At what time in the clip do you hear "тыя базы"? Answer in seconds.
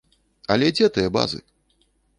0.97-1.39